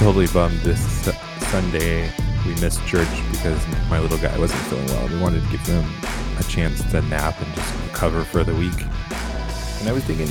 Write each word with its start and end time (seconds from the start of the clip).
totally 0.00 0.26
bummed 0.28 0.58
this 0.60 0.80
Sunday 1.50 2.10
we 2.46 2.54
missed 2.54 2.82
church 2.86 3.06
because 3.32 3.62
my 3.90 4.00
little 4.00 4.16
guy 4.16 4.36
wasn't 4.38 4.58
feeling 4.62 4.86
well. 4.86 5.06
We 5.08 5.18
wanted 5.20 5.42
to 5.44 5.50
give 5.50 5.60
him 5.60 5.84
a 6.38 6.42
chance 6.44 6.82
to 6.90 7.02
nap 7.02 7.38
and 7.38 7.54
just 7.54 7.74
recover 7.84 8.24
for 8.24 8.42
the 8.42 8.54
week. 8.54 8.80
And 9.78 9.90
I 9.90 9.92
was 9.92 10.02
thinking, 10.04 10.30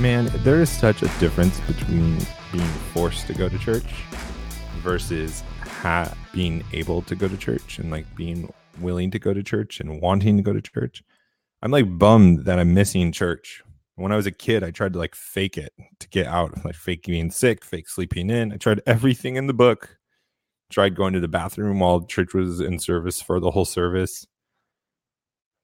man, 0.00 0.30
there 0.44 0.60
is 0.60 0.70
such 0.70 1.02
a 1.02 1.08
difference 1.18 1.58
between 1.62 2.20
being 2.52 2.64
forced 2.94 3.26
to 3.26 3.34
go 3.34 3.48
to 3.48 3.58
church 3.58 4.04
versus 4.84 5.42
ha- 5.62 6.14
being 6.32 6.62
able 6.72 7.02
to 7.02 7.16
go 7.16 7.26
to 7.26 7.36
church 7.36 7.80
and 7.80 7.90
like 7.90 8.06
being 8.14 8.52
willing 8.80 9.10
to 9.10 9.18
go 9.18 9.34
to 9.34 9.42
church 9.42 9.80
and 9.80 10.00
wanting 10.00 10.36
to 10.36 10.44
go 10.44 10.52
to 10.52 10.62
church. 10.62 11.02
I'm 11.60 11.72
like 11.72 11.98
bummed 11.98 12.44
that 12.44 12.60
I'm 12.60 12.72
missing 12.72 13.10
church 13.10 13.64
when 13.96 14.12
I 14.12 14.16
was 14.16 14.26
a 14.26 14.30
kid, 14.30 14.62
I 14.62 14.70
tried 14.70 14.92
to 14.92 14.98
like 14.98 15.14
fake 15.14 15.56
it 15.56 15.72
to 16.00 16.08
get 16.08 16.26
out, 16.26 16.64
like 16.64 16.74
fake 16.74 17.04
being 17.04 17.30
sick, 17.30 17.64
fake 17.64 17.88
sleeping 17.88 18.30
in. 18.30 18.52
I 18.52 18.56
tried 18.56 18.82
everything 18.86 19.36
in 19.36 19.46
the 19.46 19.54
book. 19.54 19.98
Tried 20.68 20.94
going 20.96 21.12
to 21.14 21.20
the 21.20 21.28
bathroom 21.28 21.78
while 21.78 22.02
church 22.02 22.34
was 22.34 22.60
in 22.60 22.78
service 22.78 23.22
for 23.22 23.40
the 23.40 23.50
whole 23.50 23.64
service. 23.64 24.26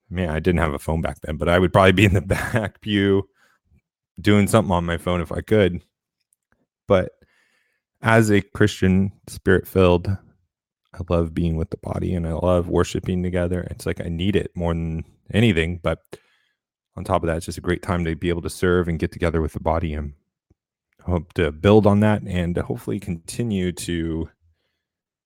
Man, 0.09 0.31
I 0.31 0.41
didn't 0.41 0.61
have 0.61 0.75
a 0.75 0.79
phone 0.79 1.03
back 1.03 1.21
then, 1.23 1.37
but 1.37 1.49
I 1.49 1.59
would 1.59 1.73
probably 1.73 1.93
be 1.93 2.05
in 2.05 2.15
the 2.15 2.21
back 2.23 2.81
pew 2.81 3.29
doing 4.21 4.47
something 4.47 4.73
on 4.73 4.85
my 4.85 4.97
phone 4.97 5.21
if 5.21 5.33
I 5.33 5.41
could. 5.41 5.83
But 6.87 7.13
as 8.01 8.31
a 8.31 8.41
Christian, 8.41 9.13
spirit 9.29 9.67
filled, 9.67 10.09
I 10.09 10.99
love 11.09 11.35
being 11.35 11.57
with 11.57 11.71
the 11.71 11.79
body 11.79 12.15
and 12.15 12.27
I 12.27 12.33
love 12.33 12.69
worshiping 12.69 13.23
together. 13.23 13.67
It's 13.71 13.87
like 13.87 14.01
I 14.01 14.09
need 14.09 14.37
it 14.37 14.53
more 14.55 14.73
than 14.73 15.05
anything. 15.33 15.81
But 15.83 15.99
on 16.97 17.05
top 17.05 17.23
of 17.23 17.27
that, 17.27 17.39
it's 17.39 17.47
just 17.47 17.59
a 17.59 17.63
great 17.63 17.83
time 17.83 18.05
to 18.05 18.15
be 18.15 18.29
able 18.29 18.43
to 18.43 18.51
serve 18.51 18.89
and 18.89 18.99
get 18.99 19.13
together 19.13 19.41
with 19.41 19.53
the 19.53 19.61
body 19.61 19.95
and 19.95 20.13
hope 21.05 21.33
to 21.35 21.51
build 21.51 21.87
on 21.87 22.01
that 22.01 22.23
and 22.23 22.57
hopefully 22.57 23.01
continue 23.01 23.73
to 23.73 24.29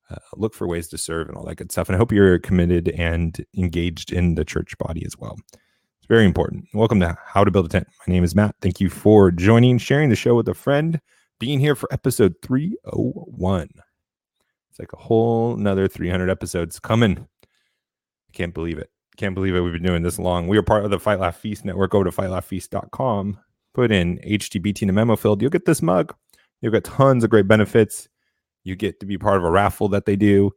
uh, 0.09 0.15
look 0.35 0.53
for 0.53 0.67
ways 0.67 0.87
to 0.87 0.97
serve 0.97 1.27
and 1.27 1.37
all 1.37 1.45
that 1.45 1.55
good 1.55 1.71
stuff. 1.71 1.89
And 1.89 1.95
I 1.95 1.97
hope 1.97 2.11
you're 2.11 2.39
committed 2.39 2.89
and 2.89 3.45
engaged 3.55 4.11
in 4.13 4.35
the 4.35 4.45
church 4.45 4.77
body 4.77 5.05
as 5.05 5.17
well. 5.17 5.37
It's 5.53 6.07
very 6.07 6.25
important. 6.25 6.65
Welcome 6.73 6.99
to 7.01 7.17
How 7.25 7.43
to 7.43 7.51
Build 7.51 7.65
a 7.65 7.69
Tent. 7.69 7.87
My 8.07 8.13
name 8.13 8.23
is 8.23 8.35
Matt. 8.35 8.55
Thank 8.61 8.79
you 8.79 8.89
for 8.89 9.31
joining, 9.31 9.77
sharing 9.77 10.09
the 10.09 10.15
show 10.15 10.35
with 10.35 10.47
a 10.47 10.53
friend, 10.53 11.01
being 11.39 11.59
here 11.59 11.75
for 11.75 11.91
episode 11.91 12.35
301. 12.41 13.69
It's 14.69 14.79
like 14.79 14.93
a 14.93 14.97
whole 14.97 15.53
another 15.55 15.87
300 15.87 16.29
episodes 16.29 16.79
coming. 16.79 17.27
I 17.43 18.31
can't 18.31 18.53
believe 18.53 18.77
it. 18.77 18.89
Can't 19.17 19.33
believe 19.33 19.55
it. 19.55 19.61
We've 19.61 19.73
been 19.73 19.83
doing 19.83 20.03
this 20.03 20.19
long. 20.19 20.47
We 20.47 20.57
are 20.57 20.63
part 20.63 20.85
of 20.85 20.91
the 20.91 20.99
Fight 20.99 21.19
Laugh 21.19 21.35
Feast 21.35 21.65
network. 21.65 21.91
Go 21.91 22.03
to 22.03 22.11
fightlaughfeast.com. 22.11 23.39
Put 23.73 23.91
in 23.91 24.19
HTBT 24.19 24.83
in 24.83 24.87
the 24.87 24.93
memo 24.93 25.15
field. 25.15 25.41
You'll 25.41 25.51
get 25.51 25.65
this 25.65 25.81
mug. 25.81 26.15
You'll 26.61 26.71
get 26.71 26.83
tons 26.83 27.23
of 27.23 27.31
great 27.31 27.47
benefits. 27.47 28.07
You 28.63 28.75
get 28.75 28.99
to 28.99 29.05
be 29.05 29.17
part 29.17 29.37
of 29.37 29.43
a 29.43 29.49
raffle 29.49 29.89
that 29.89 30.05
they 30.05 30.15
do. 30.15 30.51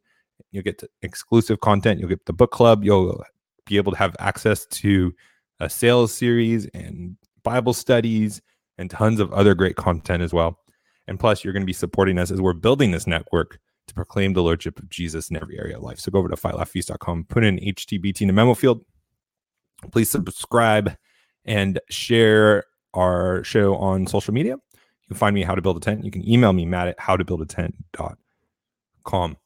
You'll 0.52 0.62
get 0.62 0.82
exclusive 1.02 1.60
content. 1.60 2.00
You'll 2.00 2.08
get 2.08 2.26
the 2.26 2.32
book 2.32 2.50
club. 2.50 2.84
You'll 2.84 3.24
be 3.66 3.78
able 3.78 3.92
to 3.92 3.98
have 3.98 4.14
access 4.18 4.66
to 4.66 5.14
a 5.58 5.70
sales 5.70 6.12
series 6.12 6.66
and 6.74 7.16
Bible 7.42 7.72
studies 7.72 8.42
and 8.76 8.90
tons 8.90 9.20
of 9.20 9.32
other 9.32 9.54
great 9.54 9.76
content 9.76 10.22
as 10.22 10.32
well. 10.32 10.58
And 11.06 11.18
plus, 11.18 11.44
you're 11.44 11.52
going 11.52 11.62
to 11.62 11.66
be 11.66 11.72
supporting 11.72 12.18
us 12.18 12.30
as 12.30 12.40
we're 12.40 12.52
building 12.52 12.90
this 12.90 13.06
network 13.06 13.58
to 13.90 13.94
proclaim 13.94 14.32
the 14.32 14.42
lordship 14.42 14.78
of 14.78 14.88
Jesus 14.88 15.30
in 15.30 15.36
every 15.36 15.58
area 15.58 15.76
of 15.76 15.82
life. 15.82 16.00
So 16.00 16.10
go 16.10 16.18
over 16.18 16.28
to 16.28 16.36
fightlaughfeast.com, 16.36 17.24
put 17.24 17.44
in 17.44 17.58
HTBT 17.58 18.22
in 18.22 18.28
the 18.28 18.32
memo 18.32 18.54
field. 18.54 18.84
Please 19.92 20.10
subscribe 20.10 20.96
and 21.44 21.78
share 21.90 22.64
our 22.94 23.44
show 23.44 23.76
on 23.76 24.06
social 24.06 24.34
media. 24.34 24.52
You 24.52 25.08
can 25.08 25.16
find 25.16 25.34
me 25.34 25.42
how 25.42 25.54
to 25.54 25.62
build 25.62 25.76
a 25.76 25.80
tent. 25.80 26.04
You 26.04 26.10
can 26.10 26.28
email 26.28 26.52
me, 26.52 26.64
Matt 26.64 26.88
at 26.88 26.98
howtobuildatent.com. 26.98 29.36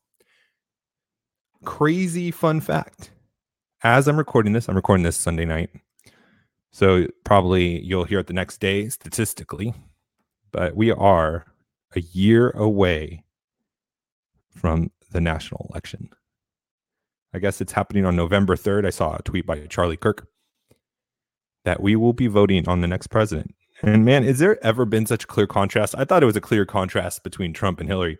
Crazy 1.64 2.30
fun 2.30 2.60
fact. 2.60 3.10
As 3.82 4.06
I'm 4.06 4.16
recording 4.16 4.52
this, 4.52 4.68
I'm 4.68 4.76
recording 4.76 5.04
this 5.04 5.16
Sunday 5.16 5.44
night. 5.44 5.70
So 6.72 7.06
probably 7.24 7.80
you'll 7.82 8.04
hear 8.04 8.18
it 8.18 8.26
the 8.26 8.32
next 8.32 8.58
day 8.58 8.88
statistically, 8.88 9.74
but 10.52 10.76
we 10.76 10.90
are 10.90 11.46
a 11.96 12.00
year 12.00 12.50
away 12.50 13.23
from 14.54 14.90
the 15.10 15.20
national 15.20 15.66
election. 15.70 16.10
I 17.32 17.38
guess 17.38 17.60
it's 17.60 17.72
happening 17.72 18.04
on 18.04 18.16
November 18.16 18.56
3rd. 18.56 18.86
I 18.86 18.90
saw 18.90 19.16
a 19.16 19.22
tweet 19.22 19.46
by 19.46 19.66
Charlie 19.66 19.96
Kirk 19.96 20.28
that 21.64 21.82
we 21.82 21.96
will 21.96 22.12
be 22.12 22.26
voting 22.26 22.68
on 22.68 22.80
the 22.80 22.86
next 22.86 23.08
president. 23.08 23.54
And 23.82 24.04
man, 24.04 24.22
is 24.24 24.38
there 24.38 24.62
ever 24.64 24.84
been 24.84 25.06
such 25.06 25.24
a 25.24 25.26
clear 25.26 25.46
contrast? 25.46 25.94
I 25.98 26.04
thought 26.04 26.22
it 26.22 26.26
was 26.26 26.36
a 26.36 26.40
clear 26.40 26.64
contrast 26.64 27.24
between 27.24 27.52
Trump 27.52 27.80
and 27.80 27.88
Hillary. 27.88 28.18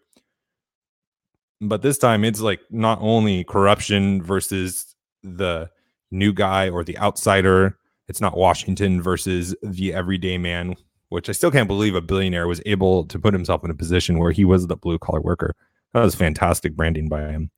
But 1.60 1.82
this 1.82 1.98
time 1.98 2.24
it's 2.24 2.40
like 2.40 2.60
not 2.70 2.98
only 3.00 3.44
corruption 3.44 4.22
versus 4.22 4.94
the 5.22 5.70
new 6.10 6.32
guy 6.32 6.68
or 6.68 6.84
the 6.84 6.98
outsider, 6.98 7.78
it's 8.08 8.20
not 8.20 8.36
Washington 8.36 9.00
versus 9.00 9.54
the 9.62 9.94
everyday 9.94 10.36
man, 10.38 10.74
which 11.08 11.28
I 11.28 11.32
still 11.32 11.50
can't 11.50 11.68
believe 11.68 11.94
a 11.94 12.00
billionaire 12.00 12.48
was 12.48 12.60
able 12.66 13.04
to 13.06 13.18
put 13.18 13.32
himself 13.32 13.64
in 13.64 13.70
a 13.70 13.74
position 13.74 14.18
where 14.18 14.32
he 14.32 14.44
was 14.44 14.66
the 14.66 14.76
blue 14.76 14.98
collar 14.98 15.20
worker. 15.20 15.54
That 15.94 16.02
was 16.02 16.14
fantastic 16.16 16.74
branding 16.74 17.08
by 17.08 17.22
him. 17.30 17.50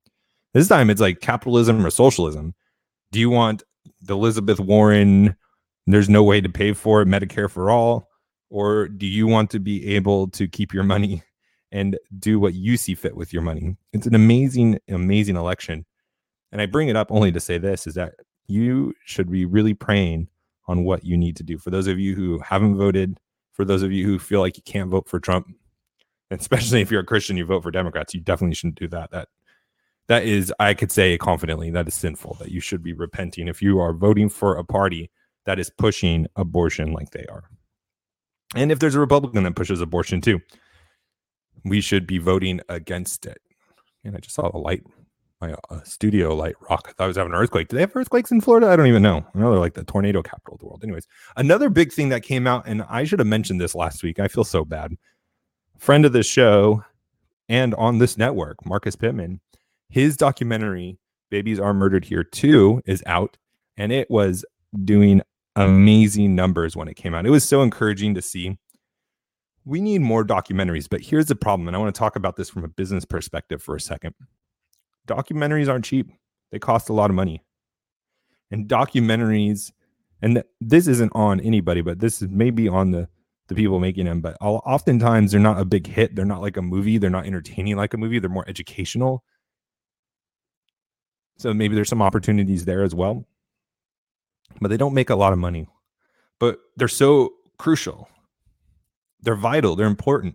This 0.53 0.69
time 0.69 0.91
it's 0.91 1.01
like 1.01 1.21
capitalism 1.21 1.85
or 1.85 1.91
socialism. 1.91 2.55
Do 3.11 3.19
you 3.19 3.31
want 3.31 3.63
the 4.03 4.15
Elizabeth 4.15 4.61
Warren, 4.61 5.35
there's 5.87 6.09
no 6.09 6.23
way 6.23 6.41
to 6.41 6.49
pay 6.49 6.75
for 6.75 7.03
it, 7.03 7.09
Medicare 7.09 7.51
for 7.51 7.71
all? 7.71 8.09
Or 8.51 8.89
do 8.89 9.07
you 9.07 9.27
want 9.27 9.51
to 9.51 9.59
be 9.59 9.95
able 9.97 10.29
to 10.29 10.47
keep 10.47 10.73
your 10.73 10.85
money 10.85 11.23
and 11.73 11.99
do 12.19 12.39
what 12.39 12.55
you 12.55 12.77
see 12.77 12.95
fit 12.95 13.17
with 13.17 13.33
your 13.33 13.43
money? 13.43 13.77
It's 13.93 14.07
an 14.07 14.15
amazing, 14.15 14.79
amazing 14.89 15.37
election. 15.37 15.87
And 16.53 16.61
I 16.61 16.67
bring 16.67 16.89
it 16.89 16.97
up 16.97 17.11
only 17.11 17.33
to 17.33 17.41
say 17.41 17.59
this 17.59 17.87
is 17.87 17.95
that 17.95 18.15
you 18.47 18.95
should 19.05 19.31
be 19.31 19.47
really 19.47 19.75
praying 19.75 20.29
on 20.69 20.85
what 20.85 21.05
you 21.05 21.17
need 21.17 21.37
to 21.37 21.43
do. 21.43 21.59
For 21.59 21.71
those 21.71 21.87
of 21.87 21.99
you 21.99 22.15
who 22.15 22.39
haven't 22.41 22.77
voted, 22.77 23.19
for 23.53 23.65
those 23.65 23.83
of 23.83 23.93
you 23.93 24.05
who 24.07 24.19
feel 24.19 24.41
like 24.41 24.57
you 24.57 24.63
can't 24.63 24.91
vote 24.91 25.09
for 25.09 25.19
Trump, 25.19 25.49
especially 26.31 26.81
if 26.81 26.91
you're 26.91 27.03
a 27.03 27.07
Christian, 27.07 27.37
you 27.37 27.45
vote 27.45 27.63
for 27.63 27.71
Democrats. 27.71 28.15
You 28.15 28.21
definitely 28.21 28.55
shouldn't 28.55 28.79
do 28.79 28.89
that. 28.89 29.11
That 29.11 29.29
that 30.09 30.25
is, 30.25 30.53
I 30.61 30.75
could 30.75 30.93
say 30.93 31.19
confidently, 31.19 31.71
that 31.71 31.89
is 31.89 31.95
sinful. 31.95 32.37
That 32.41 32.51
you 32.51 32.61
should 32.61 32.83
be 32.83 32.93
repenting 32.93 33.49
if 33.49 33.61
you 33.61 33.81
are 33.81 33.93
voting 33.93 34.29
for 34.29 34.57
a 34.57 34.65
party 34.65 35.11
that 35.47 35.59
is 35.59 35.71
pushing 35.71 36.27
abortion 36.37 36.93
like 36.93 37.11
they 37.11 37.27
are. 37.27 37.45
And 38.55 38.71
if 38.71 38.79
there's 38.79 38.95
a 38.95 39.01
Republican 39.01 39.43
that 39.45 39.57
pushes 39.57 39.81
abortion 39.81 40.21
too, 40.21 40.41
we 41.65 41.81
should 41.81 42.07
be 42.07 42.19
voting 42.19 42.61
against 42.69 43.27
it. 43.27 43.39
And 44.05 44.17
I 44.17 44.21
just 44.21 44.37
saw 44.37 44.51
a 44.55 44.59
light, 44.59 44.85
my 45.41 45.55
uh, 45.71 45.83
studio 45.83 46.35
light 46.35 46.55
rock. 46.71 46.87
I 46.89 46.93
thought 46.93 47.05
I 47.05 47.09
was 47.09 47.17
having 47.17 47.33
an 47.33 47.39
earthquake. 47.39 47.69
Do 47.69 47.77
they 47.77 47.83
have 47.83 47.97
earthquakes 47.97 48.31
in 48.31 48.41
Florida? 48.41 48.69
I 48.69 48.77
don't 48.77 48.87
even 48.87 49.03
know. 49.03 49.27
I 49.35 49.39
know 49.39 49.51
they're 49.51 49.59
like 49.59 49.75
the 49.75 49.85
tornado 49.85 50.23
capital 50.23 50.55
of 50.55 50.61
the 50.61 50.67
world. 50.67 50.85
Anyways, 50.85 51.09
another 51.37 51.69
big 51.69 51.93
thing 51.93 52.09
that 52.11 52.23
came 52.23 52.47
out, 52.47 52.65
and 52.67 52.83
I 52.89 53.03
should 53.03 53.19
have 53.19 53.27
mentioned 53.27 53.61
this 53.61 53.75
last 53.75 54.05
week. 54.05 54.21
I 54.21 54.29
feel 54.29 54.45
so 54.45 54.65
bad 54.65 54.97
friend 55.79 56.05
of 56.05 56.13
the 56.13 56.23
show 56.23 56.85
and 57.49 57.75
on 57.75 57.99
this 57.99 58.19
network, 58.19 58.65
Marcus 58.67 58.97
Pittman, 58.97 59.41
his 59.89 60.17
documentary, 60.17 60.99
Babies 61.31 61.61
Are 61.61 61.75
Murdered 61.75 62.05
Here 62.05 62.25
Too, 62.25 62.83
is 62.87 63.03
out. 63.07 63.37
And 63.77 63.93
it 63.93 64.11
was 64.11 64.45
doing 64.85 65.23
amazing 65.55 66.35
numbers 66.35 66.77
when 66.77 66.89
it 66.89 66.95
came 66.95 67.15
out. 67.15 67.27
It 67.27 67.31
was 67.31 67.47
so 67.49 67.63
encouraging 67.63 68.15
to 68.15 68.23
see. 68.23 68.59
We 69.65 69.81
need 69.81 70.01
more 70.01 70.25
documentaries, 70.25 70.89
but 70.89 71.01
here's 71.01 71.27
the 71.27 71.37
problem. 71.37 71.67
And 71.67 71.77
I 71.77 71.81
want 71.81 71.95
to 71.95 71.99
talk 71.99 72.17
about 72.17 72.37
this 72.37 72.49
from 72.49 72.65
a 72.65 72.69
business 72.69 73.05
perspective 73.05 73.63
for 73.63 73.75
a 73.75 73.81
second. 73.81 74.15
Documentaries 75.09 75.69
aren't 75.69 75.85
cheap, 75.85 76.11
they 76.53 76.59
cost 76.59 76.89
a 76.89 76.93
lot 76.93 77.11
of 77.11 77.17
money. 77.17 77.43
And 78.51 78.69
documentaries, 78.69 79.73
and 80.23 80.43
this 80.61 80.87
isn't 80.87 81.13
on 81.15 81.41
anybody, 81.41 81.81
but 81.81 81.99
this 81.99 82.23
is 82.23 82.29
maybe 82.29 82.69
on 82.69 82.93
the 82.93 83.09
the 83.49 83.55
people 83.55 83.79
making 83.79 84.07
them, 84.07 84.21
but 84.21 84.37
oftentimes 84.41 85.31
they're 85.31 85.41
not 85.41 85.61
a 85.61 85.65
big 85.65 85.87
hit. 85.87 86.17
They're 86.17 86.25
not 86.25 86.43
like 86.43 86.57
a 86.57 86.63
movie. 86.63 86.99
They're 86.99 87.11
not 87.11 87.27
entertaining 87.27 87.77
like 87.77 87.95
a 87.95 87.97
movie. 87.97 88.19
They're 88.19 88.29
more 88.29 88.49
educational. 88.49 89.23
So 91.39 91.55
maybe 91.55 91.75
there's 91.75 91.89
some 91.89 92.03
opportunities 92.03 92.65
there 92.65 92.83
as 92.83 92.95
well. 92.95 93.25
But 94.61 94.69
they 94.69 94.77
don't 94.77 94.95
make 94.95 95.11
a 95.11 95.17
lot 95.17 95.33
of 95.33 95.39
money. 95.39 95.69
But 96.41 96.59
they're 96.77 96.89
so 96.89 97.35
crucial. 97.59 98.09
They're 99.21 99.37
vital. 99.37 99.77
They're 99.77 99.87
important. 99.87 100.35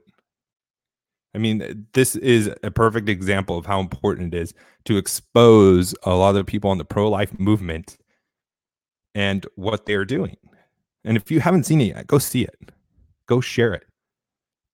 I 1.34 1.38
mean, 1.38 1.88
this 1.94 2.16
is 2.16 2.50
a 2.64 2.72
perfect 2.72 3.10
example 3.10 3.57
of 3.57 3.66
how 3.66 3.80
important 3.80 4.34
it 4.34 4.38
is 4.38 4.54
to 4.86 4.98
expose 4.98 5.96
a 6.04 6.14
lot 6.14 6.36
of 6.36 6.46
people 6.46 6.72
in 6.72 6.78
the 6.78 6.86
pro 6.86 7.10
life 7.10 7.38
movement 7.40 7.98
and 9.16 9.46
what 9.56 9.86
they're 9.86 10.06
doing. 10.06 10.38
And 11.04 11.18
if 11.18 11.31
you 11.31 11.40
haven't 11.40 11.66
seen 11.66 11.81
it 11.81 11.96
yet, 11.96 12.07
go 12.07 12.19
see 12.19 12.44
it 12.44 12.72
go 13.31 13.42
share 13.42 13.74
it. 13.74 13.86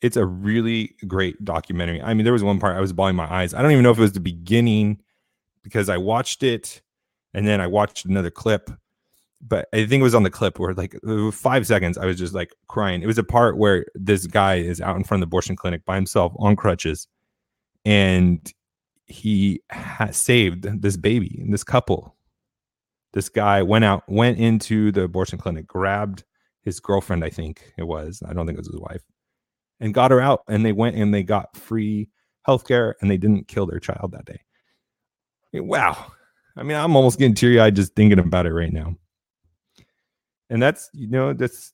It's 0.01 0.17
a 0.17 0.25
really 0.25 0.95
great 1.07 1.43
documentary. 1.43 2.01
I 2.01 2.13
mean, 2.13 2.23
there 2.23 2.33
was 2.33 2.43
one 2.43 2.59
part 2.59 2.75
I 2.75 2.81
was 2.81 2.93
bawling 2.93 3.15
my 3.15 3.31
eyes. 3.31 3.53
I 3.53 3.61
don't 3.61 3.71
even 3.71 3.83
know 3.83 3.91
if 3.91 3.97
it 3.97 4.01
was 4.01 4.11
the 4.11 4.19
beginning 4.19 4.99
because 5.63 5.89
I 5.89 5.97
watched 5.97 6.43
it 6.43 6.81
and 7.33 7.47
then 7.47 7.61
I 7.61 7.67
watched 7.67 8.05
another 8.05 8.29
clip 8.29 8.69
but 9.41 9.67
I 9.73 9.85
think 9.85 10.01
it 10.01 10.03
was 10.03 10.15
on 10.15 10.23
the 10.23 10.29
clip 10.29 10.59
where 10.59 10.73
like 10.73 10.95
five 11.31 11.67
seconds, 11.67 11.97
I 11.97 12.05
was 12.05 12.17
just 12.17 12.33
like 12.33 12.53
crying. 12.67 13.01
It 13.01 13.07
was 13.07 13.17
a 13.17 13.23
part 13.23 13.57
where 13.57 13.85
this 13.93 14.25
guy 14.25 14.55
is 14.55 14.81
out 14.81 14.95
in 14.95 15.03
front 15.03 15.21
of 15.21 15.27
the 15.27 15.29
abortion 15.29 15.55
clinic 15.55 15.85
by 15.85 15.95
himself 15.95 16.33
on 16.37 16.55
crutches, 16.55 17.07
and 17.85 18.51
he 19.05 19.61
has 19.69 20.17
saved 20.17 20.81
this 20.81 20.97
baby 20.97 21.39
and 21.41 21.53
this 21.53 21.63
couple. 21.63 22.15
This 23.13 23.29
guy 23.29 23.61
went 23.61 23.85
out, 23.85 24.03
went 24.07 24.37
into 24.39 24.91
the 24.91 25.03
abortion 25.03 25.37
clinic, 25.37 25.67
grabbed 25.67 26.23
his 26.67 26.79
girlfriend, 26.81 27.23
I 27.23 27.29
think 27.29 27.73
it 27.77 27.83
was. 27.83 28.21
I 28.27 28.33
don't 28.33 28.45
think 28.45 28.57
it 28.57 28.61
was 28.61 28.67
his 28.67 28.79
wife, 28.79 29.01
and 29.79 29.93
got 29.93 30.11
her 30.11 30.21
out. 30.21 30.43
And 30.47 30.65
they 30.65 30.73
went 30.73 30.97
and 30.97 31.13
they 31.13 31.23
got 31.23 31.55
free 31.55 32.09
healthcare, 32.47 32.93
and 33.01 33.09
they 33.09 33.17
didn't 33.17 33.47
kill 33.47 33.65
their 33.65 33.79
child 33.79 34.11
that 34.11 34.25
day. 34.25 34.41
Eh, 35.53 35.59
wow. 35.59 36.11
I 36.57 36.63
mean, 36.63 36.75
I'm 36.75 36.95
almost 36.95 37.19
getting 37.19 37.35
teary 37.35 37.59
eyed 37.59 37.75
just 37.75 37.95
thinking 37.95 38.19
about 38.19 38.45
it 38.45 38.53
right 38.53 38.73
now. 38.73 38.95
And 40.49 40.61
that's, 40.61 40.89
you 40.93 41.07
know, 41.07 41.33
that's 41.33 41.73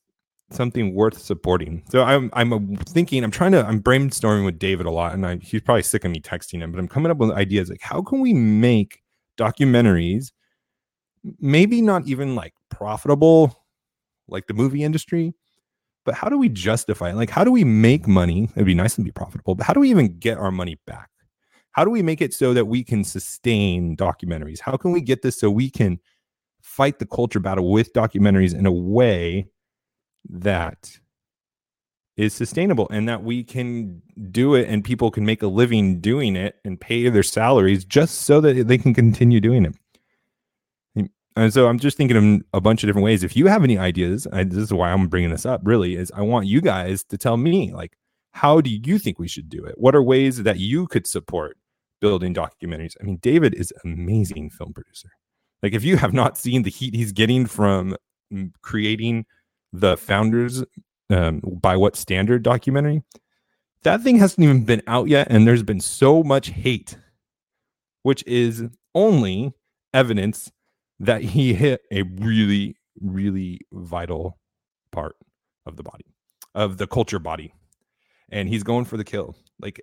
something 0.50 0.94
worth 0.94 1.18
supporting. 1.18 1.82
So 1.90 2.02
I'm 2.02 2.30
I'm 2.34 2.52
uh, 2.52 2.58
thinking, 2.86 3.24
I'm 3.24 3.30
trying 3.30 3.52
to 3.52 3.66
I'm 3.66 3.82
brainstorming 3.82 4.44
with 4.44 4.58
David 4.58 4.86
a 4.86 4.90
lot, 4.90 5.14
and 5.14 5.26
I, 5.26 5.36
he's 5.36 5.62
probably 5.62 5.82
sick 5.82 6.04
of 6.04 6.10
me 6.12 6.20
texting 6.20 6.60
him, 6.60 6.70
but 6.70 6.78
I'm 6.78 6.88
coming 6.88 7.10
up 7.10 7.18
with 7.18 7.30
ideas 7.32 7.68
like 7.68 7.80
how 7.80 8.02
can 8.02 8.20
we 8.20 8.32
make 8.32 9.02
documentaries, 9.38 10.32
maybe 11.40 11.82
not 11.82 12.06
even 12.06 12.36
like 12.36 12.52
profitable, 12.70 13.63
like 14.28 14.46
the 14.46 14.54
movie 14.54 14.82
industry, 14.82 15.34
but 16.04 16.14
how 16.14 16.28
do 16.28 16.38
we 16.38 16.48
justify 16.48 17.10
it? 17.10 17.16
Like 17.16 17.30
how 17.30 17.44
do 17.44 17.50
we 17.50 17.64
make 17.64 18.06
money? 18.06 18.50
It'd 18.54 18.66
be 18.66 18.74
nice 18.74 18.94
to 18.96 19.02
be 19.02 19.10
profitable, 19.10 19.54
but 19.54 19.66
how 19.66 19.72
do 19.72 19.80
we 19.80 19.90
even 19.90 20.18
get 20.18 20.38
our 20.38 20.50
money 20.50 20.78
back? 20.86 21.10
How 21.72 21.84
do 21.84 21.90
we 21.90 22.02
make 22.02 22.20
it 22.20 22.32
so 22.32 22.54
that 22.54 22.66
we 22.66 22.84
can 22.84 23.02
sustain 23.02 23.96
documentaries? 23.96 24.60
How 24.60 24.76
can 24.76 24.92
we 24.92 25.00
get 25.00 25.22
this 25.22 25.38
so 25.38 25.50
we 25.50 25.70
can 25.70 25.98
fight 26.62 26.98
the 26.98 27.06
culture 27.06 27.40
battle 27.40 27.70
with 27.70 27.92
documentaries 27.92 28.56
in 28.56 28.64
a 28.64 28.72
way 28.72 29.48
that 30.28 30.98
is 32.16 32.32
sustainable 32.32 32.86
and 32.90 33.08
that 33.08 33.24
we 33.24 33.42
can 33.42 34.00
do 34.30 34.54
it 34.54 34.68
and 34.68 34.84
people 34.84 35.10
can 35.10 35.26
make 35.26 35.42
a 35.42 35.48
living 35.48 36.00
doing 36.00 36.36
it 36.36 36.56
and 36.64 36.80
pay 36.80 37.08
their 37.08 37.24
salaries 37.24 37.84
just 37.84 38.22
so 38.22 38.40
that 38.40 38.68
they 38.68 38.78
can 38.78 38.94
continue 38.94 39.40
doing 39.40 39.64
it. 39.64 39.74
And 41.36 41.52
so 41.52 41.66
I'm 41.66 41.78
just 41.78 41.96
thinking 41.96 42.16
of 42.16 42.42
a 42.52 42.60
bunch 42.60 42.82
of 42.82 42.88
different 42.88 43.04
ways. 43.04 43.24
If 43.24 43.36
you 43.36 43.46
have 43.46 43.64
any 43.64 43.76
ideas, 43.76 44.26
I, 44.32 44.44
this 44.44 44.58
is 44.58 44.72
why 44.72 44.92
I'm 44.92 45.08
bringing 45.08 45.30
this 45.30 45.44
up. 45.44 45.62
Really, 45.64 45.96
is 45.96 46.12
I 46.14 46.22
want 46.22 46.46
you 46.46 46.60
guys 46.60 47.02
to 47.04 47.18
tell 47.18 47.36
me 47.36 47.72
like, 47.72 47.96
how 48.32 48.60
do 48.60 48.70
you 48.70 48.98
think 48.98 49.18
we 49.18 49.28
should 49.28 49.48
do 49.48 49.64
it? 49.64 49.74
What 49.76 49.94
are 49.94 50.02
ways 50.02 50.42
that 50.42 50.58
you 50.58 50.86
could 50.86 51.06
support 51.06 51.56
building 52.00 52.34
documentaries? 52.34 52.94
I 53.00 53.04
mean, 53.04 53.18
David 53.20 53.54
is 53.54 53.72
amazing 53.84 54.50
film 54.50 54.72
producer. 54.72 55.10
Like, 55.62 55.72
if 55.72 55.82
you 55.82 55.96
have 55.96 56.12
not 56.12 56.38
seen 56.38 56.62
the 56.62 56.70
heat 56.70 56.94
he's 56.94 57.12
getting 57.12 57.46
from 57.46 57.96
creating 58.62 59.26
the 59.72 59.96
founders 59.96 60.64
um, 61.10 61.40
by 61.60 61.76
what 61.76 61.96
standard 61.96 62.42
documentary 62.42 63.02
that 63.82 64.02
thing 64.02 64.18
hasn't 64.18 64.42
even 64.42 64.64
been 64.64 64.82
out 64.86 65.08
yet 65.08 65.26
and 65.30 65.46
there's 65.46 65.62
been 65.62 65.80
so 65.80 66.22
much 66.22 66.48
hate 66.48 66.96
which 68.02 68.24
is 68.26 68.64
only 68.94 69.52
evidence 69.92 70.50
that 71.00 71.22
he 71.22 71.54
hit 71.54 71.82
a 71.92 72.02
really 72.02 72.76
really 73.00 73.60
vital 73.72 74.38
part 74.92 75.16
of 75.66 75.76
the 75.76 75.82
body 75.82 76.06
of 76.54 76.78
the 76.78 76.86
culture 76.86 77.18
body 77.18 77.52
and 78.30 78.48
he's 78.48 78.62
going 78.62 78.84
for 78.84 78.96
the 78.96 79.04
kill 79.04 79.36
like 79.60 79.80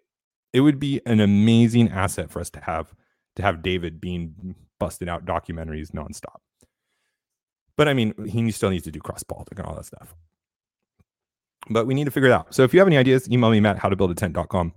it 0.54 0.62
would 0.62 0.80
be 0.80 1.02
an 1.06 1.20
amazing 1.20 1.90
asset 1.90 2.32
for 2.32 2.40
us 2.40 2.50
to 2.50 2.60
have 2.62 2.94
to 3.36 3.42
have 3.42 3.62
david 3.62 4.00
being 4.00 4.56
busted 4.80 5.10
out 5.10 5.26
documentaries 5.26 5.92
nonstop 5.92 6.40
but 7.82 7.88
I 7.88 7.96
mean, 7.96 8.14
he 8.28 8.52
still 8.52 8.70
needs 8.70 8.84
to 8.84 8.92
do 8.92 9.00
cross 9.00 9.24
politic 9.24 9.58
and 9.58 9.68
all 9.68 9.76
that 9.76 9.86
stuff. 9.86 10.14
But 11.70 11.88
we 11.88 11.96
need 11.96 12.06
to 12.06 12.12
figure 12.12 12.30
it 12.30 12.32
out. 12.32 12.54
So 12.54 12.64
if 12.64 12.74
you 12.74 12.80
have 12.80 12.88
any 12.88 12.98
ideas, 12.98 13.28
email 13.28 13.50
me, 13.50 13.60
Matt, 13.60 13.80
how 13.80 13.90
to 13.90 13.96
build 13.96 14.12
a 14.12 14.14
tent.com. 14.14 14.74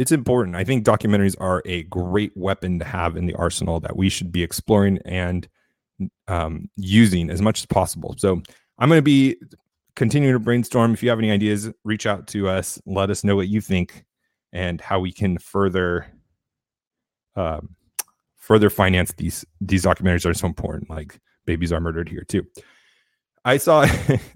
It's 0.00 0.12
important. 0.12 0.56
I 0.56 0.64
think 0.64 0.86
documentaries 0.86 1.36
are 1.38 1.60
a 1.66 1.82
great 1.82 2.34
weapon 2.34 2.78
to 2.78 2.86
have 2.86 3.18
in 3.18 3.26
the 3.26 3.34
arsenal 3.34 3.80
that 3.80 3.98
we 3.98 4.08
should 4.08 4.32
be 4.32 4.42
exploring 4.42 4.98
and 5.04 5.46
um, 6.26 6.70
using 6.76 7.28
as 7.28 7.42
much 7.42 7.58
as 7.60 7.66
possible. 7.66 8.14
So 8.16 8.40
I'm 8.78 8.88
going 8.88 8.96
to 8.96 9.02
be 9.02 9.36
continuing 9.96 10.32
to 10.32 10.38
brainstorm. 10.38 10.94
If 10.94 11.02
you 11.02 11.10
have 11.10 11.18
any 11.18 11.30
ideas, 11.30 11.70
reach 11.84 12.06
out 12.06 12.26
to 12.28 12.48
us. 12.48 12.80
Let 12.86 13.10
us 13.10 13.24
know 13.24 13.36
what 13.36 13.48
you 13.48 13.60
think 13.60 14.06
and 14.54 14.80
how 14.80 15.00
we 15.00 15.12
can 15.12 15.36
further 15.36 16.06
um, 17.36 17.76
further 18.36 18.70
finance 18.70 19.12
these 19.18 19.44
these 19.60 19.84
documentaries 19.84 20.24
are 20.24 20.32
so 20.32 20.46
important. 20.46 20.88
Like 20.88 21.20
babies 21.44 21.74
are 21.74 21.80
murdered 21.80 22.08
here 22.08 22.24
too. 22.26 22.46
I 23.44 23.56
saw, 23.56 23.86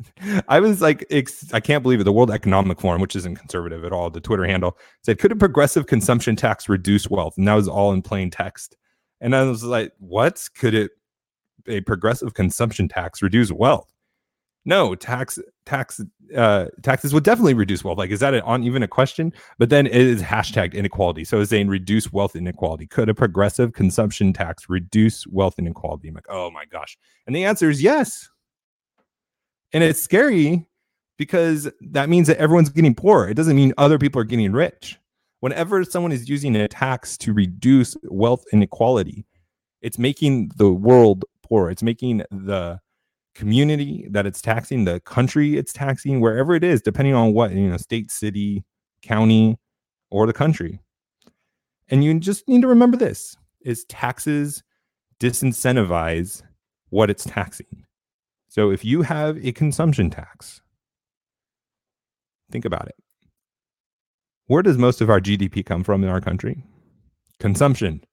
I 0.49 0.61
was 0.61 0.81
like, 0.81 1.07
I 1.53 1.61
can't 1.61 1.83
believe 1.83 2.01
it. 2.01 2.05
The 2.05 2.13
World 2.13 2.31
Economic 2.31 2.81
Forum, 2.81 3.01
which 3.01 3.17
isn't 3.17 3.37
conservative 3.37 3.85
at 3.85 3.93
all, 3.93 4.11
the 4.11 4.21
Twitter 4.21 4.47
handle 4.47 4.79
said, 5.03 5.19
could 5.19 5.33
a 5.33 5.37
progressive 5.37 5.87
consumption 5.87 6.37
tax 6.37 6.69
reduce 6.69 7.09
wealth? 7.09 7.37
And 7.37 7.47
that 7.47 7.55
was 7.55 7.69
all 7.69 7.93
in 7.93 8.03
plain 8.03 8.31
text. 8.31 8.77
And 9.21 9.37
I 9.37 9.43
was 9.43 9.63
like, 9.63 9.93
what? 9.99 10.49
Could 10.59 10.75
it, 10.75 10.93
a 11.67 11.81
progressive 11.83 12.35
consumption 12.35 12.89
tax 12.89 13.23
reduce 13.23 13.53
wealth? 13.53 13.89
No, 14.67 14.95
tax, 14.95 15.39
tax, 15.67 16.01
uh, 16.35 16.67
taxes 16.83 17.13
would 17.13 17.25
definitely 17.25 17.53
reduce 17.53 17.85
wealth. 17.85 17.99
Like, 17.99 18.11
is 18.11 18.21
that 18.21 18.35
on 18.43 18.65
even 18.65 18.83
a 18.83 18.89
question? 18.89 19.33
But 19.59 19.69
then 19.69 19.87
it 19.87 19.95
is 19.95 20.23
hashtagged 20.23 20.73
inequality. 20.73 21.25
So 21.25 21.41
it's 21.41 21.51
saying 21.51 21.69
reduce 21.69 22.11
wealth 22.11 22.35
inequality. 22.35 22.87
Could 22.87 23.11
a 23.11 23.15
progressive 23.15 23.75
consumption 23.75 24.33
tax 24.33 24.71
reduce 24.71 25.27
wealth 25.27 25.59
inequality? 25.59 26.09
I'm 26.09 26.15
like, 26.15 26.25
oh 26.31 26.51
my 26.51 26.65
gosh. 26.65 26.97
And 27.27 27.37
the 27.37 27.45
answer 27.45 27.69
is 27.69 27.83
yes. 27.83 28.31
And 29.75 29.85
it's 29.85 30.01
scary 30.01 30.65
because 31.19 31.71
that 31.81 32.09
means 32.09 32.29
that 32.29 32.39
everyone's 32.39 32.71
getting 32.71 32.95
poor. 32.95 33.29
It 33.29 33.35
doesn't 33.35 33.57
mean 33.57 33.75
other 33.77 33.99
people 33.99 34.21
are 34.21 34.25
getting 34.25 34.53
rich. 34.53 34.99
Whenever 35.41 35.85
someone 35.85 36.13
is 36.13 36.29
using 36.29 36.57
a 36.57 36.69
tax 36.69 37.19
to 37.19 37.35
reduce 37.35 37.97
wealth 38.05 38.45
inequality, 38.53 39.27
it's 39.83 39.99
making 39.99 40.53
the 40.57 40.73
world 40.73 41.25
poor. 41.43 41.71
It's 41.71 41.83
making 41.83 42.19
the 42.31 42.81
community 43.35 44.07
that 44.11 44.27
it's 44.27 44.41
taxing, 44.41 44.85
the 44.85 45.01
country 45.01 45.57
it's 45.57 45.73
taxing, 45.73 46.21
wherever 46.21 46.55
it 46.55 46.65
is, 46.65 46.81
depending 46.81 47.15
on 47.15 47.35
what, 47.35 47.53
you 47.53 47.69
know, 47.69 47.77
state, 47.77 48.11
city, 48.11 48.65
county, 49.03 49.59
or 50.11 50.27
the 50.27 50.33
country. 50.33 50.81
And 51.89 52.03
you 52.03 52.19
just 52.21 52.49
need 52.49 52.63
to 52.63 52.69
remember 52.69 52.97
this 52.97 53.37
is 53.61 53.85
taxes 53.87 54.63
disincentivize 55.19 56.43
what 56.91 57.11
it's 57.11 57.25
taxing. 57.25 57.84
So 58.55 58.71
if 58.71 58.85
you 58.85 59.03
have 59.03 59.45
a 59.45 59.51
consumption 59.51 60.11
tax, 60.11 60.61
think 62.53 62.65
about 62.65 62.87
it. 62.87 62.95
Where 64.47 64.63
does 64.63 64.79
most 64.79 65.01
of 65.01 65.11
our 65.11 65.21
GDP 65.21 65.67
come 65.67 65.83
from 65.83 66.05
in 66.05 66.09
our 66.09 66.21
country? 66.21 66.63
Consumption, 67.41 68.05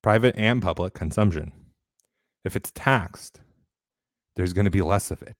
private 0.00 0.36
and 0.38 0.62
public 0.62 0.94
consumption. 0.94 1.50
If 2.44 2.54
it's 2.54 2.70
taxed, 2.76 3.40
there's 4.36 4.52
going 4.52 4.66
to 4.66 4.70
be 4.70 4.80
less 4.80 5.10
of 5.10 5.20
it, 5.22 5.34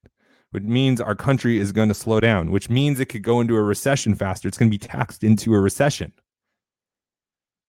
which 0.51 0.65
means 0.65 1.01
our 1.01 1.15
country 1.15 1.61
is 1.61 1.71
going 1.71 1.91
to 1.91 1.95
slow 1.95 2.19
down, 2.19 2.51
which 2.51 2.69
means 2.69 2.99
it 2.99 3.11
could 3.11 3.23
go 3.23 3.41
into 3.41 3.55
a 3.55 3.63
recession 3.63 4.17
faster. 4.17 4.49
It's 4.49 4.59
going 4.59 4.69
to 4.69 4.77
be 4.77 4.85
taxed 4.85 5.23
into 5.23 5.55
a 5.55 5.61
recession. 5.61 6.13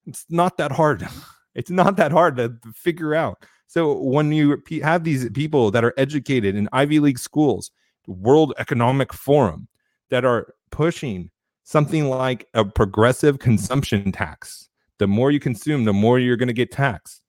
It's 0.08 0.26
not 0.30 0.58
that 0.58 0.72
hard. 0.72 1.08
It's 1.58 1.72
not 1.72 1.96
that 1.96 2.12
hard 2.12 2.36
to 2.36 2.58
figure 2.74 3.16
out. 3.16 3.46
So 3.76 3.92
when 3.92 4.32
you 4.32 4.64
have 4.84 5.04
these 5.04 5.30
people 5.32 5.70
that 5.72 5.84
are 5.84 5.94
educated 5.98 6.56
in 6.56 6.70
Ivy 6.72 7.02
League 7.02 7.20
schools, 7.20 7.72
World 8.08 8.54
Economic 8.58 9.12
Forum, 9.12 9.68
that 10.12 10.24
are 10.24 10.54
pushing 10.72 11.30
something 11.66 12.08
like 12.08 12.48
a 12.54 12.64
progressive 12.64 13.40
consumption 13.40 14.14
tax, 14.14 14.70
the 14.98 15.08
more 15.08 15.30
you 15.30 15.42
consume, 15.42 15.84
the 15.84 15.92
more 15.92 16.20
you're 16.20 16.38
going 16.38 16.48
to 16.48 16.54
get 16.54 16.72
taxed. 16.72 17.22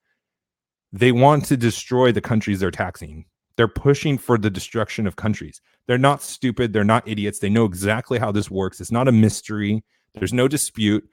They 0.92 1.10
want 1.10 1.46
to 1.46 1.56
destroy 1.56 2.12
the 2.12 2.20
countries 2.20 2.60
they're 2.60 2.70
taxing. 2.70 3.24
They're 3.56 3.66
pushing 3.66 4.16
for 4.16 4.38
the 4.38 4.48
destruction 4.48 5.08
of 5.08 5.16
countries. 5.16 5.60
They're 5.88 5.98
not 5.98 6.22
stupid. 6.22 6.72
They're 6.72 6.84
not 6.84 7.08
idiots. 7.08 7.40
They 7.40 7.50
know 7.50 7.64
exactly 7.64 8.20
how 8.20 8.30
this 8.30 8.52
works. 8.52 8.80
It's 8.80 8.92
not 8.92 9.08
a 9.08 9.12
mystery. 9.12 9.82
There's 10.14 10.32
no 10.32 10.46
dispute. 10.46 11.10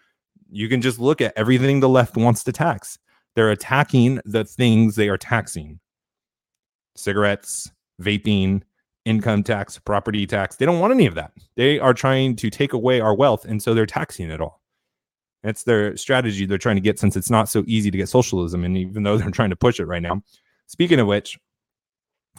You 0.52 0.70
can 0.70 0.80
just 0.80 1.00
look 1.00 1.22
at 1.22 1.34
everything 1.36 1.80
the 1.80 1.90
left 1.90 2.18
wants 2.18 2.44
to 2.44 2.52
tax. 2.52 3.00
They're 3.36 3.52
attacking 3.52 4.22
the 4.26 4.46
things 4.46 4.96
they 4.96 5.10
are 5.10 5.18
taxing 5.18 5.80
cigarettes, 6.96 7.72
vaping, 8.02 8.62
income 9.06 9.44
tax, 9.44 9.80
property 9.80 10.26
tax. 10.26 10.56
They 10.56 10.66
don't 10.66 10.80
want 10.80 10.94
any 10.94 11.06
of 11.06 11.16
that. 11.16 11.32
They 11.56 11.80
are 11.80 11.94
trying 11.94 12.36
to 12.38 12.50
take 12.50 12.74
away 12.74 13.02
our 13.02 13.16
wealth. 13.16 13.46
And 13.46 13.62
so 13.62 13.74
they're 13.74 13.86
taxing 13.86 14.30
it 14.30 14.42
all. 14.42 14.62
That's 15.44 15.64
their 15.64 15.98
strategy 15.98 16.46
they're 16.46 16.58
trying 16.58 16.78
to 16.78 16.82
get 16.82 17.00
since 17.00 17.18
it's 17.18 17.30
not 17.30 17.50
so 17.50 17.64
easy 17.68 17.92
to 17.92 17.98
get 17.98 18.10
socialism. 18.10 18.64
And 18.64 18.78
even 18.78 19.04
though 19.04 19.18
they're 19.20 19.32
trying 19.32 19.50
to 19.50 19.56
push 19.56 19.80
it 19.80 19.86
right 19.86 20.02
now. 20.02 20.22
Speaking 20.68 21.00
of 21.00 21.08
which, 21.08 21.38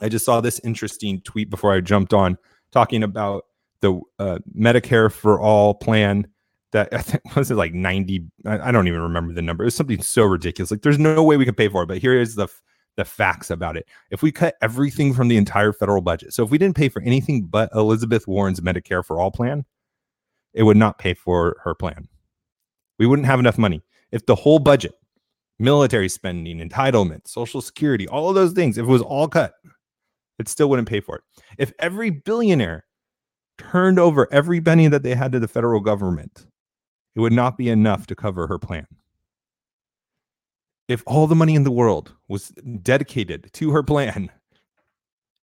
I 0.00 0.08
just 0.08 0.24
saw 0.24 0.40
this 0.40 0.60
interesting 0.64 1.20
tweet 1.20 1.50
before 1.50 1.72
I 1.72 1.80
jumped 1.80 2.14
on 2.14 2.38
talking 2.72 3.02
about 3.02 3.44
the 3.80 4.00
uh, 4.18 4.38
Medicare 4.56 5.12
for 5.12 5.40
all 5.40 5.74
plan 5.74 6.26
that 6.74 6.92
I 6.92 6.98
think 6.98 7.22
was 7.36 7.50
it 7.50 7.54
like 7.54 7.72
90 7.72 8.26
I, 8.44 8.70
don't 8.70 8.88
even 8.88 9.00
remember 9.00 9.32
the 9.32 9.40
number. 9.40 9.64
It 9.64 9.68
was 9.68 9.74
something 9.74 10.02
so 10.02 10.24
ridiculous. 10.24 10.70
Like 10.70 10.82
there's 10.82 10.98
no 10.98 11.22
way 11.22 11.38
we 11.38 11.46
could 11.46 11.56
pay 11.56 11.68
for 11.68 11.84
it, 11.84 11.86
but 11.86 11.98
here 11.98 12.20
is 12.20 12.34
the 12.34 12.48
the 12.96 13.04
facts 13.04 13.50
about 13.50 13.76
it. 13.76 13.88
If 14.10 14.22
we 14.22 14.30
cut 14.30 14.54
everything 14.62 15.14
from 15.14 15.26
the 15.26 15.36
entire 15.36 15.72
federal 15.72 16.02
budget, 16.02 16.32
so 16.32 16.44
if 16.44 16.50
we 16.50 16.58
didn't 16.58 16.76
pay 16.76 16.88
for 16.88 17.02
anything 17.02 17.46
but 17.46 17.70
Elizabeth 17.74 18.28
Warren's 18.28 18.60
Medicare 18.60 19.04
for 19.04 19.18
All 19.18 19.32
plan, 19.32 19.64
it 20.52 20.62
would 20.62 20.76
not 20.76 20.98
pay 20.98 21.14
for 21.14 21.56
her 21.64 21.74
plan. 21.74 22.08
We 22.98 23.06
wouldn't 23.06 23.26
have 23.26 23.40
enough 23.40 23.58
money. 23.58 23.82
If 24.12 24.26
the 24.26 24.36
whole 24.36 24.60
budget, 24.60 24.94
military 25.58 26.08
spending, 26.08 26.58
entitlement, 26.58 27.26
social 27.26 27.60
security, 27.60 28.06
all 28.06 28.28
of 28.28 28.36
those 28.36 28.52
things, 28.52 28.78
if 28.78 28.84
it 28.84 28.88
was 28.88 29.02
all 29.02 29.26
cut, 29.26 29.54
it 30.38 30.48
still 30.48 30.68
wouldn't 30.70 30.88
pay 30.88 31.00
for 31.00 31.16
it. 31.16 31.22
If 31.58 31.72
every 31.80 32.10
billionaire 32.10 32.84
turned 33.58 33.98
over 33.98 34.28
every 34.32 34.60
penny 34.60 34.86
that 34.86 35.02
they 35.02 35.16
had 35.16 35.32
to 35.32 35.40
the 35.40 35.48
federal 35.48 35.80
government, 35.80 36.46
it 37.14 37.20
would 37.20 37.32
not 37.32 37.56
be 37.56 37.68
enough 37.68 38.06
to 38.08 38.14
cover 38.14 38.46
her 38.46 38.58
plan. 38.58 38.86
If 40.88 41.02
all 41.06 41.26
the 41.26 41.34
money 41.34 41.54
in 41.54 41.64
the 41.64 41.70
world 41.70 42.12
was 42.28 42.48
dedicated 42.82 43.50
to 43.54 43.70
her 43.70 43.82
plan, 43.82 44.30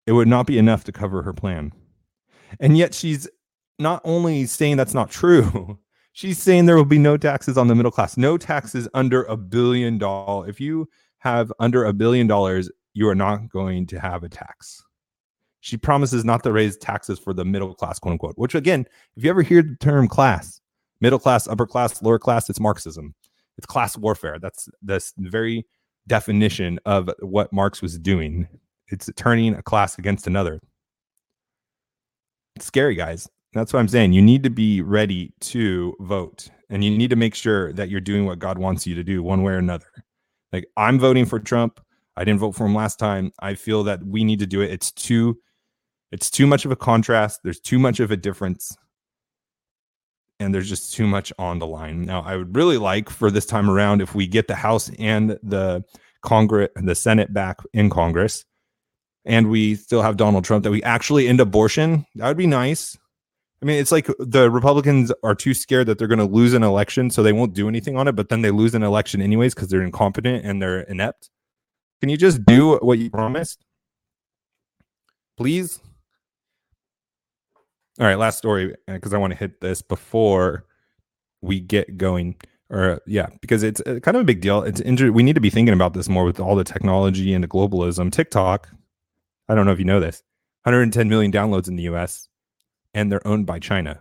it 0.06 0.12
would 0.12 0.28
not 0.28 0.46
be 0.46 0.58
enough 0.58 0.84
to 0.86 0.92
cover 0.92 1.24
her 1.24 1.34
plan. 1.34 1.72
And 2.60 2.78
yet 2.78 2.94
she's 2.94 3.28
not 3.80 4.02
only 4.04 4.46
saying 4.46 4.78
that's 4.78 4.94
not 4.94 5.10
true, 5.10 5.80
she's 6.14 6.38
saying 6.38 6.66
there 6.66 6.76
will 6.76 6.86
be 6.86 7.00
no 7.00 7.18
taxes 7.18 7.58
on 7.58 7.68
the 7.68 7.76
middle 7.76 7.92
class, 7.92 8.18
no 8.18 8.38
taxes 8.38 8.88
under 8.94 9.24
a 9.24 9.38
billion 9.38 9.98
dollars. 9.98 10.50
If 10.50 10.62
you 10.62 10.88
have 11.20 11.52
under 11.60 11.86
a 11.86 11.94
billion 11.94 12.28
dollars, 12.28 12.70
you 12.94 13.08
are 13.08 13.16
not 13.16 13.50
going 13.50 13.88
to 13.88 14.00
have 14.00 14.24
a 14.24 14.30
tax. 14.30 14.84
She 15.62 15.78
promises 15.78 16.26
not 16.26 16.44
to 16.44 16.52
raise 16.52 16.78
taxes 16.78 17.20
for 17.20 17.34
the 17.34 17.46
middle 17.46 17.74
class, 17.76 18.00
quote 18.00 18.14
unquote, 18.14 18.38
which 18.38 18.56
again, 18.56 18.86
if 19.16 19.24
you 19.24 19.30
ever 19.30 19.44
hear 19.44 19.62
the 19.62 19.78
term 19.80 20.08
class, 20.08 20.61
middle 21.02 21.20
class, 21.20 21.48
upper 21.48 21.66
class, 21.66 22.02
lower 22.02 22.20
class, 22.20 22.50
it's 22.50 22.60
Marxism. 22.60 23.14
It's 23.58 23.68
class 23.68 23.98
warfare. 23.98 24.40
That's 24.40 24.70
this 24.82 25.14
very 25.18 25.66
definition 26.08 26.80
of 26.86 27.10
what 27.20 27.52
Marx 27.52 27.82
was 27.82 28.00
doing. 28.00 28.48
It's 28.88 29.10
turning 29.16 29.56
a 29.56 29.64
class 29.64 29.98
against 29.98 30.28
another. 30.28 30.60
It's 32.56 32.66
scary, 32.66 32.96
guys. 32.96 33.28
That's 33.54 33.74
what 33.74 33.80
I'm 33.80 33.88
saying. 33.88 34.14
You 34.14 34.22
need 34.22 34.44
to 34.44 34.50
be 34.50 34.82
ready 34.82 35.34
to 35.42 35.94
vote 36.00 36.50
and 36.70 36.84
you 36.84 36.98
need 36.98 37.10
to 37.10 37.16
make 37.16 37.36
sure 37.36 37.74
that 37.74 37.90
you're 37.90 38.00
doing 38.00 38.26
what 38.26 38.40
God 38.40 38.58
wants 38.58 38.88
you 38.88 38.96
to 38.96 39.04
do 39.04 39.22
one 39.22 39.44
way 39.44 39.54
or 39.54 39.58
another. 39.58 39.92
Like 40.54 40.66
I'm 40.78 41.00
voting 41.00 41.26
for 41.26 41.40
Trump. 41.40 41.82
I 42.16 42.24
didn't 42.24 42.40
vote 42.40 42.54
for 42.54 42.66
him 42.66 42.76
last 42.76 42.98
time. 42.98 43.32
I 43.40 43.56
feel 43.56 43.84
that 43.84 44.04
we 44.06 44.24
need 44.24 44.40
to 44.40 44.48
do 44.48 44.62
it. 44.62 44.72
It's 44.72 44.92
too 44.92 45.38
it's 46.12 46.30
too 46.30 46.46
much 46.46 46.66
of 46.66 46.72
a 46.72 46.76
contrast. 46.76 47.42
There's 47.44 47.60
too 47.60 47.80
much 47.80 48.00
of 48.00 48.12
a 48.12 48.18
difference. 48.18 48.78
And 50.42 50.54
there's 50.54 50.70
just 50.70 50.94
too 50.94 51.08
much 51.08 51.32
on 51.38 51.60
the 51.60 51.68
line. 51.68 52.02
Now, 52.02 52.22
I 52.22 52.36
would 52.36 52.56
really 52.56 52.78
like 52.78 53.10
for 53.10 53.30
this 53.30 53.46
time 53.46 53.70
around 53.70 54.02
if 54.02 54.16
we 54.16 54.28
get 54.28 54.48
the 54.48 54.56
House 54.56 54.90
and 54.98 55.38
the 55.44 55.84
Congress 56.22 56.70
the 56.76 56.96
Senate 56.96 57.34
back 57.34 57.58
in 57.74 57.90
Congress 57.90 58.46
and 59.26 59.50
we 59.50 59.76
still 59.76 60.02
have 60.02 60.18
Donald 60.18 60.44
Trump 60.44 60.64
that 60.64 60.72
we 60.72 60.82
actually 60.84 61.28
end 61.28 61.40
abortion. 61.40 62.06
That 62.16 62.28
would 62.28 62.38
be 62.38 62.48
nice. 62.48 62.98
I 63.62 63.66
mean, 63.66 63.80
it's 63.80 63.92
like 63.92 64.10
the 64.18 64.50
Republicans 64.50 65.12
are 65.24 65.36
too 65.36 65.54
scared 65.54 65.88
that 65.88 66.00
they're 66.00 66.08
going 66.08 66.18
to 66.20 66.26
lose 66.26 66.54
an 66.54 66.64
election, 66.64 67.12
so 67.12 67.22
they 67.22 67.32
won't 67.32 67.54
do 67.54 67.68
anything 67.68 67.96
on 67.96 68.08
it, 68.08 68.14
but 68.14 68.30
then 68.30 68.42
they 68.42 68.50
lose 68.50 68.74
an 68.74 68.82
election 68.82 69.22
anyways 69.22 69.54
because 69.54 69.68
they're 69.68 69.84
incompetent 69.84 70.44
and 70.44 70.62
they're 70.62 70.82
inept. 70.82 71.30
Can 72.00 72.10
you 72.10 72.18
just 72.18 72.44
do 72.46 72.78
what 72.78 72.98
you 72.98 73.12
promised? 73.12 73.64
Please? 75.38 75.80
All 78.00 78.08
right, 78.08 78.18
last 78.18 78.38
story 78.38 78.76
because 78.88 79.14
uh, 79.14 79.18
I 79.18 79.20
want 79.20 79.32
to 79.32 79.40
hit 79.40 79.62
this 79.62 79.82
before 79.82 80.66
we 81.42 81.60
get 81.60 81.98
going. 81.98 82.36
Or 82.70 83.02
yeah, 83.06 83.28
because 83.42 83.64
it's 83.64 83.82
uh, 83.82 84.00
kind 84.02 84.16
of 84.16 84.22
a 84.22 84.26
big 84.26 84.42
deal. 84.42 84.64
It's 84.64 84.80
injured. 84.80 85.12
We 85.12 85.24
need 85.24 85.36
to 85.36 85.42
be 85.42 85.50
thinking 85.50 85.74
about 85.74 85.94
this 85.94 86.08
more 86.08 86.24
with 86.24 86.40
all 86.40 86.56
the 86.56 86.64
technology 86.64 87.34
and 87.34 87.44
the 87.44 87.48
globalism. 87.48 88.12
TikTok, 88.12 88.70
I 89.50 89.56
don't 89.56 89.66
know 89.66 89.74
if 89.74 89.80
you 89.80 89.86
know 89.86 90.00
this, 90.00 90.24
110 90.64 91.10
million 91.10 91.32
downloads 91.32 91.68
in 91.68 91.76
the 91.76 91.84
U.S. 91.84 92.30
and 92.94 93.12
they're 93.12 93.26
owned 93.28 93.46
by 93.46 93.60
China. 93.60 94.00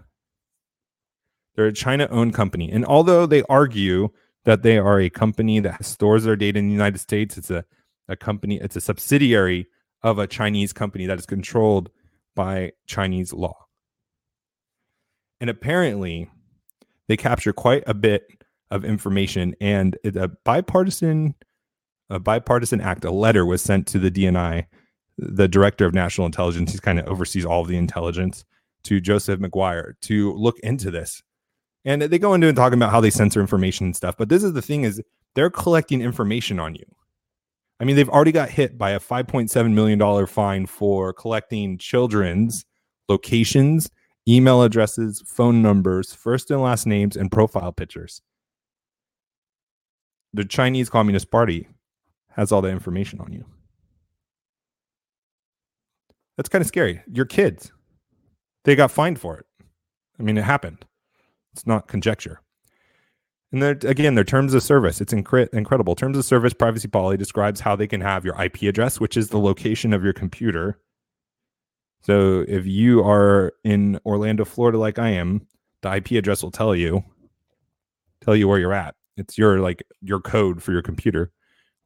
They're 1.57 1.67
a 1.67 1.73
China-owned 1.73 2.33
company, 2.33 2.71
and 2.71 2.87
although 2.87 3.27
they 3.27 3.43
argue 3.49 4.11
that 4.45 4.63
they 4.63 4.79
are 4.79 5.01
a 5.01 5.11
company 5.11 5.59
that 5.59 5.85
stores 5.85 6.23
their 6.23 6.37
data 6.37 6.61
in 6.61 6.69
the 6.69 6.73
United 6.73 6.99
States, 6.99 7.37
it's 7.37 7.51
a 7.51 7.65
a 8.11 8.17
company. 8.17 8.59
It's 8.61 8.77
a 8.77 8.81
subsidiary 8.81 9.69
of 10.03 10.19
a 10.19 10.27
Chinese 10.27 10.73
company 10.73 11.07
that 11.07 11.19
is 11.19 11.27
controlled 11.27 11.91
by 12.35 12.73
Chinese 12.87 13.33
law. 13.33 13.67
And 15.41 15.49
apparently, 15.51 16.29
they 17.09 17.17
capture 17.17 17.53
quite 17.53 17.83
a 17.87 17.95
bit 17.95 18.27
of 18.71 18.85
information. 18.85 19.55
And 19.61 19.97
a 20.05 20.29
bipartisan, 20.29 21.35
a 22.09 22.21
bipartisan 22.21 22.81
act, 22.81 23.05
a 23.05 23.11
letter 23.11 23.45
was 23.47 23.63
sent 23.63 23.87
to 23.89 23.99
the 23.99 24.11
DNI, 24.11 24.67
the 25.19 25.49
director 25.49 25.87
of 25.87 25.95
national 25.95 26.27
intelligence. 26.27 26.73
He 26.73 26.79
kind 26.79 26.99
of 26.99 27.07
oversees 27.07 27.45
all 27.45 27.63
of 27.63 27.69
the 27.69 27.77
intelligence 27.77 28.45
to 28.85 29.01
Joseph 29.01 29.41
Maguire 29.41 29.97
to 30.03 30.33
look 30.35 30.59
into 30.61 30.91
this. 30.91 31.23
And 31.85 32.03
they 32.03 32.19
go 32.19 32.35
into 32.35 32.47
and 32.47 32.57
talking 32.57 32.79
about 32.79 32.91
how 32.91 33.01
they 33.01 33.11
censor 33.11 33.41
information 33.41 33.87
and 33.87 33.97
stuff. 33.97 34.17
But 34.19 34.29
this 34.29 34.43
is 34.43 34.53
the 34.53 34.63
thing: 34.63 34.85
is 34.85 35.03
they're 35.35 35.51
collecting 35.51 36.03
information 36.03 36.61
on 36.61 36.75
you. 36.75 36.85
I 37.81 37.85
mean, 37.85 37.97
they've 37.97 38.09
already 38.09 38.33
got 38.33 38.51
hit 38.51 38.77
by 38.77 38.91
a 38.91 39.01
$5.7 39.01 39.73
million 39.73 40.27
fine 40.27 40.67
for 40.67 41.15
collecting 41.15 41.79
children's 41.79 42.67
locations 43.09 43.91
email 44.29 44.62
addresses, 44.62 45.23
phone 45.27 45.62
numbers, 45.62 46.15
first 46.15 46.50
and 46.50 46.61
last 46.61 46.87
names, 46.87 47.17
and 47.17 47.31
profile 47.31 47.73
pictures. 47.73 48.23
The 50.33 50.45
Chinese 50.45 50.89
Communist 50.89 51.31
Party 51.31 51.69
has 52.31 52.53
all 52.53 52.62
the 52.62 52.69
information 52.69 53.21
on 53.21 53.33
you. 53.33 53.45
That's 56.37 56.49
kind 56.49 56.62
of 56.62 56.69
scary. 56.69 57.03
Your 57.11 57.27
kids, 57.27 57.73
they 58.65 58.77
got 58.77 58.91
fined 58.91 59.21
for 59.21 59.37
it. 59.37 59.47
I 60.19 60.23
mean, 60.23 60.39
it 60.39 60.45
happened. 60.45 60.85
It's 61.53 61.67
not 61.67 61.89
conjecture. 61.89 62.41
And 63.53 63.61
there, 63.61 63.73
again, 63.83 64.15
their 64.15 64.25
terms 64.25 64.55
of 64.55 64.62
service, 64.62 65.00
it's 65.00 65.12
incre- 65.12 65.53
incredible. 65.53 65.97
Terms 65.97 66.17
of 66.17 66.25
service 66.25 66.55
privacy 66.55 66.87
policy 66.87 67.17
describes 67.17 67.61
how 67.61 67.75
they 67.75 67.89
can 67.89 68.00
have 68.00 68.25
your 68.25 68.41
IP 68.41 68.62
address, 68.62 69.00
which 69.00 69.17
is 69.17 69.31
the 69.31 69.41
location 69.41 69.93
of 69.93 70.05
your 70.05 70.12
computer, 70.12 70.79
so 72.02 72.45
if 72.49 72.66
you 72.66 73.02
are 73.02 73.52
in 73.64 74.00
Orlando, 74.07 74.45
Florida, 74.45 74.78
like 74.78 74.99
I 74.99 75.11
am, 75.11 75.47
the 75.83 75.95
IP 75.95 76.12
address 76.12 76.42
will 76.42 76.50
tell 76.50 76.75
you 76.75 77.04
tell 78.23 78.37
you 78.37 78.47
where 78.49 78.59
you're 78.59 78.75
at. 78.75 78.95
It's 79.16 79.38
your 79.38 79.61
like 79.61 79.83
your 80.02 80.21
code 80.21 80.62
for 80.62 80.73
your 80.73 80.83
computer. 80.83 81.30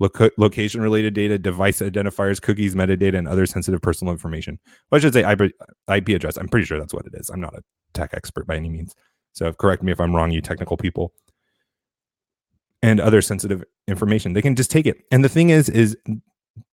Loc- 0.01 0.33
location 0.39 0.81
related 0.81 1.15
data, 1.15 1.39
device 1.39 1.81
identifiers, 1.81 2.43
cookies, 2.43 2.75
metadata, 2.75 3.17
and 3.17 3.29
other 3.29 3.47
sensitive 3.47 3.81
personal 3.81 4.13
information. 4.13 4.59
Well, 4.91 4.99
I 4.99 5.01
should 5.01 5.13
say 5.13 5.31
IP, 5.31 5.53
IP 5.89 6.09
address. 6.09 6.37
I'm 6.37 6.49
pretty 6.49 6.67
sure 6.67 6.79
that's 6.81 6.93
what 6.93 7.07
it 7.07 7.15
is. 7.15 7.31
I'm 7.31 7.41
not 7.41 7.55
a 7.55 7.63
tech 7.93 8.11
expert 8.13 8.47
by 8.47 8.57
any 8.57 8.69
means. 8.69 8.95
So 9.33 9.53
correct 9.53 9.85
me 9.85 9.93
if 9.93 10.01
I'm 10.01 10.15
wrong, 10.15 10.33
you 10.33 10.41
technical 10.41 10.77
people. 10.77 11.13
And 12.83 13.01
other 13.01 13.23
sensitive 13.23 13.65
information. 13.87 14.33
They 14.33 14.43
can 14.43 14.57
just 14.57 14.71
take 14.71 14.87
it. 14.87 15.05
And 15.13 15.25
the 15.25 15.29
thing 15.29 15.51
is, 15.51 15.69
is 15.69 15.97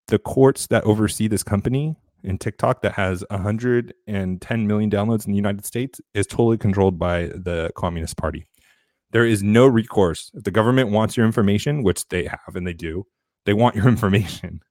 the 0.08 0.20
courts 0.20 0.68
that 0.68 0.84
oversee 0.84 1.28
this 1.28 1.44
company 1.44 1.96
in 2.24 2.38
TikTok 2.38 2.82
that 2.82 2.94
has 2.94 3.24
110 3.30 4.68
million 4.68 4.90
downloads 4.90 5.26
in 5.26 5.32
the 5.32 5.38
United 5.38 5.66
States 5.66 6.00
is 6.14 6.28
totally 6.28 6.58
controlled 6.58 7.00
by 7.00 7.24
the 7.28 7.72
Communist 7.76 8.18
Party. 8.18 8.48
There 9.12 9.26
is 9.26 9.44
no 9.44 9.68
recourse. 9.68 10.32
If 10.34 10.44
the 10.44 10.52
government 10.52 10.90
wants 10.90 11.18
your 11.18 11.26
information, 11.26 11.84
which 11.84 12.08
they 12.10 12.26
have 12.26 12.56
and 12.56 12.66
they 12.66 12.74
do, 12.74 13.06
they 13.46 13.54
want 13.54 13.76
your 13.76 13.88
information. 13.90 14.62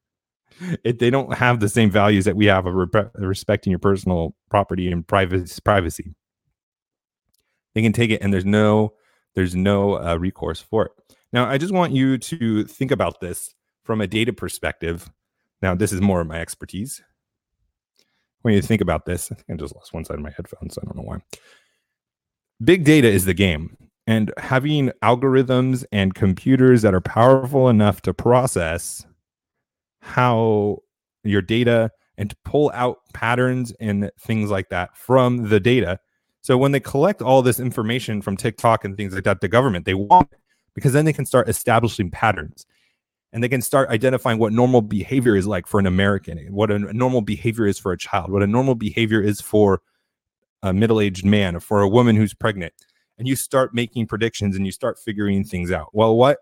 If 0.85 0.99
they 0.99 1.11
don't 1.11 1.35
have 1.35 1.61
the 1.61 1.69
same 1.69 1.90
values 1.90 2.25
that 2.26 2.37
we 2.37 2.47
have 2.47 2.66
of 2.66 2.75
re- 2.75 3.04
respecting 3.14 3.71
your 3.71 3.78
personal 3.78 4.35
property 4.50 4.90
and 4.90 5.07
privacy. 5.07 5.61
Privacy. 5.64 6.14
They 7.75 7.83
can 7.83 7.92
take 7.92 8.11
it, 8.11 8.21
and 8.21 8.33
there's 8.33 8.45
no 8.45 8.95
there's 9.35 9.54
no 9.54 9.95
uh, 9.95 10.16
recourse 10.16 10.61
for 10.61 10.87
it. 10.87 10.92
Now, 11.33 11.49
I 11.49 11.57
just 11.57 11.73
want 11.73 11.92
you 11.92 12.19
to 12.19 12.64
think 12.64 12.90
about 12.90 13.21
this 13.21 13.54
from 13.85 14.00
a 14.00 14.07
data 14.07 14.33
perspective. 14.33 15.11
Now, 15.62 15.75
this 15.75 15.92
is 15.92 16.00
more 16.00 16.21
of 16.21 16.26
my 16.26 16.40
expertise 16.40 17.00
when 18.42 18.54
you 18.54 18.62
think 18.62 18.80
about 18.80 19.06
this, 19.06 19.30
I 19.30 19.35
think 19.35 19.50
I 19.50 19.54
just 19.54 19.75
lost 19.75 19.92
one 19.92 20.04
side 20.04 20.16
of 20.16 20.23
my 20.23 20.30
headphones. 20.30 20.78
I 20.78 20.85
don't 20.85 20.97
know 20.97 21.02
why. 21.02 21.18
Big 22.62 22.85
data 22.85 23.09
is 23.09 23.25
the 23.25 23.35
game. 23.35 23.76
And 24.06 24.32
having 24.38 24.90
algorithms 25.02 25.85
and 25.92 26.14
computers 26.14 26.82
that 26.82 26.94
are 26.94 27.00
powerful 27.00 27.68
enough 27.68 28.02
to 28.02 28.14
process 28.14 29.06
how 30.00 30.78
your 31.23 31.42
data 31.42 31.90
and 32.16 32.30
to 32.30 32.37
pull 32.44 32.70
out 32.75 32.99
patterns 33.14 33.73
and 33.78 34.11
things 34.18 34.50
like 34.50 34.68
that 34.70 34.97
from 34.97 35.49
the 35.49 35.61
data. 35.61 36.00
So 36.42 36.56
when 36.56 36.73
they 36.73 36.80
collect 36.80 37.23
all 37.23 37.42
this 37.42 37.61
information 37.61 38.20
from 38.23 38.37
TikTok 38.37 38.85
and 38.85 38.97
things 38.97 39.14
like 39.14 39.25
that, 39.25 39.40
the 39.40 39.49
government, 39.49 39.85
they 39.85 39.94
want 39.94 40.32
it 40.32 40.38
because 40.75 40.92
then 40.92 41.04
they 41.04 41.12
can 41.12 41.26
start 41.26 41.49
establishing 41.49 42.11
patterns 42.11 42.66
and 43.32 43.42
they 43.42 43.49
can 43.49 43.62
start 43.62 43.88
identifying 43.90 44.38
what 44.38 44.52
normal 44.52 44.82
behavior 44.82 45.37
is 45.37 45.46
like 45.46 45.66
for 45.66 45.78
an 45.78 45.87
American, 45.87 46.38
what 46.52 46.70
a 46.70 46.78
normal 46.78 47.20
behavior 47.20 47.66
is 47.66 47.78
for 47.78 47.92
a 47.92 47.99
child, 47.99 48.30
what 48.30 48.42
a 48.42 48.46
normal 48.46 48.75
behavior 48.75 49.20
is 49.20 49.40
for 49.40 49.82
a 50.62 50.72
middle 50.72 51.00
aged 51.00 51.25
man, 51.25 51.56
or 51.56 51.60
for 51.60 51.80
a 51.80 51.88
woman 51.88 52.16
who's 52.16 52.34
pregnant. 52.34 52.72
And 53.18 53.28
you 53.28 53.37
start 53.37 53.75
making 53.75 54.06
predictions 54.06 54.56
and 54.56 54.66
you 54.66 54.72
start 54.72 54.99
figuring 54.99 55.44
things 55.44 55.70
out. 55.70 55.90
Well, 55.92 56.16
what, 56.16 56.38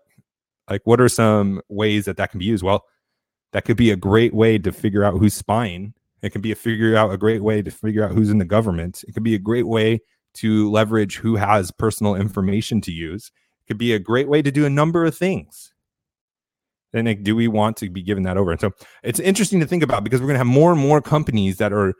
like, 0.69 0.81
what 0.85 1.01
are 1.01 1.09
some 1.09 1.61
ways 1.69 2.05
that 2.05 2.17
that 2.17 2.31
can 2.31 2.39
be 2.39 2.45
used? 2.45 2.63
Well, 2.63 2.85
that 3.51 3.65
could 3.65 3.77
be 3.77 3.91
a 3.91 3.95
great 3.95 4.33
way 4.33 4.57
to 4.57 4.71
figure 4.71 5.03
out 5.03 5.17
who's 5.17 5.33
spying. 5.33 5.93
It 6.21 6.31
can 6.31 6.41
be 6.41 6.51
a 6.51 6.55
figure 6.55 6.95
out 6.95 7.11
a 7.11 7.17
great 7.17 7.43
way 7.43 7.61
to 7.61 7.71
figure 7.71 8.03
out 8.03 8.11
who's 8.11 8.29
in 8.29 8.37
the 8.37 8.45
government. 8.45 9.03
It 9.07 9.13
could 9.13 9.23
be 9.23 9.35
a 9.35 9.39
great 9.39 9.67
way 9.67 10.01
to 10.35 10.69
leverage 10.69 11.17
who 11.17 11.35
has 11.35 11.71
personal 11.71 12.15
information 12.15 12.81
to 12.81 12.91
use. 12.91 13.31
It 13.61 13.67
could 13.67 13.77
be 13.77 13.93
a 13.93 13.99
great 13.99 14.27
way 14.27 14.41
to 14.41 14.51
do 14.51 14.65
a 14.65 14.69
number 14.69 15.05
of 15.05 15.17
things. 15.17 15.73
Then 16.91 17.05
like, 17.05 17.23
do 17.23 17.35
we 17.35 17.47
want 17.47 17.77
to 17.77 17.89
be 17.89 18.01
given 18.01 18.23
that 18.23 18.37
over? 18.37 18.51
And 18.51 18.59
so 18.59 18.71
it's 19.03 19.19
interesting 19.19 19.59
to 19.59 19.67
think 19.67 19.83
about 19.83 20.03
because 20.03 20.21
we're 20.21 20.27
going 20.27 20.35
to 20.35 20.39
have 20.39 20.47
more 20.47 20.71
and 20.71 20.81
more 20.81 21.01
companies 21.01 21.57
that 21.57 21.71
are 21.71 21.93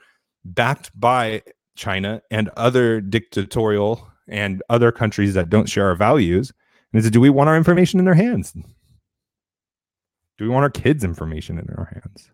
backed 0.43 0.91
by 0.99 1.43
China 1.75 2.21
and 2.31 2.49
other 2.57 2.99
dictatorial 3.01 4.07
and 4.27 4.63
other 4.69 4.91
countries 4.91 5.33
that 5.35 5.49
don't 5.49 5.69
share 5.69 5.87
our 5.87 5.95
values. 5.95 6.51
And 6.91 7.03
is 7.03 7.09
do 7.11 7.21
we 7.21 7.29
want 7.29 7.49
our 7.49 7.57
information 7.57 7.99
in 7.99 8.05
their 8.05 8.15
hands? 8.15 8.51
Do 8.51 10.45
we 10.45 10.49
want 10.49 10.63
our 10.63 10.69
kids' 10.69 11.03
information 11.03 11.59
in 11.59 11.67
our 11.77 11.85
hands? 11.85 12.31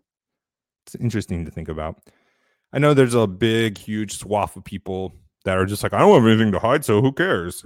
It's 0.86 0.94
interesting 0.94 1.44
to 1.44 1.50
think 1.50 1.68
about. 1.68 2.00
I 2.72 2.78
know 2.78 2.94
there's 2.94 3.14
a 3.14 3.26
big, 3.26 3.78
huge 3.78 4.18
swath 4.18 4.56
of 4.56 4.64
people 4.64 5.14
that 5.44 5.58
are 5.58 5.66
just 5.66 5.82
like, 5.82 5.92
I 5.92 5.98
don't 5.98 6.14
have 6.14 6.26
anything 6.26 6.52
to 6.52 6.58
hide, 6.58 6.84
so 6.84 7.00
who 7.02 7.12
cares? 7.12 7.64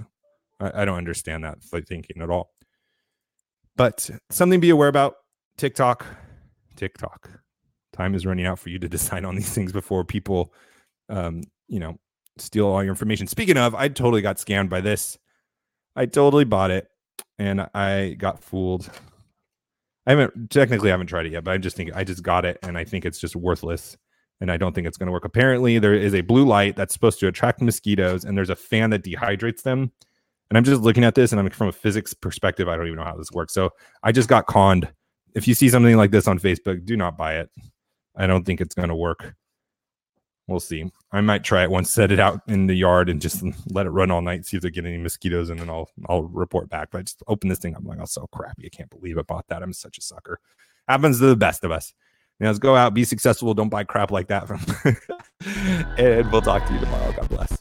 I, 0.59 0.81
I 0.81 0.85
don't 0.85 0.97
understand 0.97 1.43
that 1.43 1.63
thinking 1.63 2.21
at 2.21 2.29
all. 2.29 2.51
But 3.75 4.09
something 4.29 4.59
to 4.59 4.61
be 4.61 4.69
aware 4.69 4.89
about 4.89 5.15
TikTok. 5.57 6.05
TikTok. 6.75 7.29
Time 7.93 8.15
is 8.15 8.25
running 8.25 8.45
out 8.45 8.59
for 8.59 8.69
you 8.69 8.79
to 8.79 8.89
decide 8.89 9.25
on 9.25 9.35
these 9.35 9.53
things 9.53 9.71
before 9.71 10.03
people, 10.03 10.53
um, 11.09 11.43
you 11.67 11.79
know, 11.79 11.97
steal 12.37 12.67
all 12.67 12.83
your 12.83 12.91
information. 12.91 13.27
Speaking 13.27 13.57
of, 13.57 13.75
I 13.75 13.87
totally 13.87 14.21
got 14.21 14.37
scammed 14.37 14.69
by 14.69 14.81
this. 14.81 15.17
I 15.95 16.05
totally 16.05 16.45
bought 16.45 16.71
it 16.71 16.87
and 17.37 17.67
I 17.73 18.15
got 18.17 18.43
fooled. 18.43 18.89
I 20.07 20.11
haven't 20.11 20.49
technically 20.49 20.89
I 20.89 20.93
haven't 20.93 21.07
tried 21.07 21.25
it 21.27 21.33
yet, 21.33 21.43
but 21.43 21.51
I 21.51 21.57
just 21.57 21.75
think 21.75 21.91
I 21.95 22.03
just 22.03 22.23
got 22.23 22.45
it 22.45 22.57
and 22.63 22.77
I 22.77 22.83
think 22.83 23.05
it's 23.05 23.19
just 23.19 23.35
worthless 23.35 23.97
and 24.39 24.51
I 24.51 24.57
don't 24.57 24.73
think 24.73 24.87
it's 24.87 24.97
going 24.97 25.07
to 25.07 25.11
work. 25.11 25.25
Apparently, 25.25 25.77
there 25.77 25.93
is 25.93 26.15
a 26.15 26.21
blue 26.21 26.45
light 26.45 26.75
that's 26.75 26.93
supposed 26.93 27.19
to 27.19 27.27
attract 27.27 27.61
mosquitoes 27.61 28.25
and 28.25 28.37
there's 28.37 28.49
a 28.49 28.55
fan 28.55 28.89
that 28.89 29.03
dehydrates 29.03 29.61
them. 29.61 29.91
And 30.51 30.57
I'm 30.57 30.65
just 30.65 30.81
looking 30.81 31.05
at 31.05 31.15
this 31.15 31.31
and 31.31 31.39
I'm 31.39 31.49
from 31.49 31.69
a 31.69 31.71
physics 31.71 32.13
perspective, 32.13 32.67
I 32.67 32.75
don't 32.75 32.87
even 32.87 32.97
know 32.97 33.05
how 33.05 33.15
this 33.15 33.31
works. 33.31 33.53
So 33.53 33.69
I 34.03 34.11
just 34.11 34.27
got 34.27 34.47
conned. 34.47 34.91
If 35.33 35.47
you 35.47 35.53
see 35.53 35.69
something 35.69 35.95
like 35.95 36.11
this 36.11 36.27
on 36.27 36.39
Facebook, 36.39 36.83
do 36.83 36.97
not 36.97 37.17
buy 37.17 37.35
it. 37.35 37.49
I 38.17 38.27
don't 38.27 38.45
think 38.45 38.59
it's 38.59 38.75
going 38.75 38.89
to 38.89 38.95
work. 38.95 39.33
We'll 40.49 40.59
see. 40.59 40.91
I 41.13 41.21
might 41.21 41.45
try 41.45 41.63
it 41.63 41.71
once, 41.71 41.89
set 41.89 42.11
it 42.11 42.19
out 42.19 42.41
in 42.49 42.67
the 42.67 42.75
yard 42.75 43.07
and 43.07 43.21
just 43.21 43.41
let 43.69 43.85
it 43.85 43.91
run 43.91 44.11
all 44.11 44.21
night, 44.21 44.45
see 44.45 44.57
if 44.57 44.63
they 44.63 44.71
get 44.71 44.85
any 44.85 44.97
mosquitoes, 44.97 45.49
and 45.49 45.57
then 45.57 45.69
I'll 45.69 45.89
I'll 46.09 46.23
report 46.23 46.67
back. 46.67 46.89
But 46.91 46.97
I 46.97 47.01
just 47.03 47.23
open 47.29 47.47
this 47.47 47.59
thing. 47.59 47.73
I'm 47.73 47.85
like, 47.85 47.99
oh, 48.01 48.05
so 48.05 48.27
crappy. 48.33 48.65
I 48.65 48.69
can't 48.75 48.89
believe 48.89 49.17
I 49.17 49.21
bought 49.21 49.47
that. 49.47 49.63
I'm 49.63 49.71
such 49.71 49.97
a 49.97 50.01
sucker. 50.01 50.41
Happens 50.89 51.19
to 51.19 51.27
the 51.27 51.37
best 51.37 51.63
of 51.63 51.71
us. 51.71 51.93
Now, 52.41 52.47
let's 52.47 52.59
go 52.59 52.75
out, 52.75 52.93
be 52.93 53.05
successful. 53.05 53.53
Don't 53.53 53.69
buy 53.69 53.85
crap 53.85 54.11
like 54.11 54.27
that 54.27 54.49
from. 54.49 54.59
and 55.97 56.29
we'll 56.29 56.41
talk 56.41 56.65
to 56.65 56.73
you 56.73 56.79
tomorrow. 56.81 57.13
God 57.13 57.29
bless. 57.29 57.60